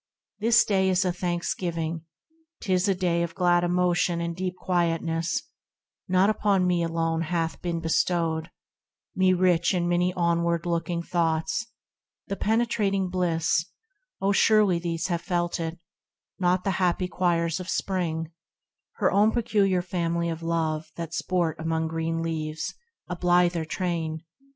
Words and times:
—This 0.39 0.65
day 0.65 0.89
is 0.89 1.05
a 1.05 1.13
thanksgiving, 1.13 2.05
'tis 2.59 2.87
a 2.87 2.95
day 2.95 3.21
Of 3.21 3.35
glad 3.35 3.63
emotion 3.63 4.19
and 4.19 4.35
deep 4.35 4.55
quietness; 4.57 5.43
Not 6.07 6.27
upon 6.27 6.65
me 6.65 6.81
alone 6.81 7.21
hath 7.21 7.61
been 7.61 7.79
bestowed, 7.81 8.49
Me 9.15 9.31
rich 9.33 9.75
in 9.75 9.87
many 9.87 10.11
onward 10.15 10.65
looking 10.65 11.03
thoughts, 11.03 11.67
The 12.25 12.35
penetrating 12.35 13.09
bliss; 13.09 13.67
oh 14.19 14.31
surely 14.31 14.79
these 14.79 15.05
Have 15.09 15.21
felt 15.21 15.59
it, 15.59 15.77
not 16.39 16.63
the 16.63 16.71
happy 16.81 17.07
choirs 17.07 17.59
of 17.59 17.69
spring, 17.69 18.31
Her 18.93 19.11
own 19.11 19.31
peculiar 19.31 19.83
family 19.83 20.29
of 20.29 20.41
love 20.41 20.87
That 20.95 21.13
sport 21.13 21.57
among 21.59 21.89
green 21.89 22.23
leaves, 22.23 22.73
a 23.07 23.15
blither 23.15 23.65
train 23.65 24.23